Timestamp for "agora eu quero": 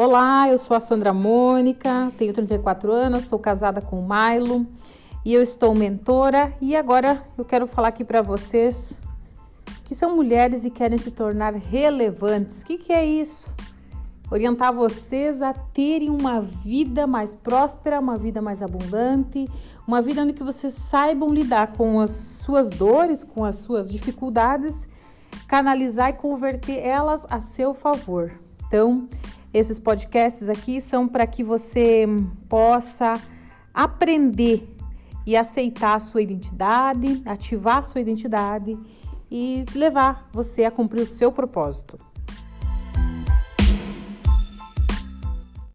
6.76-7.66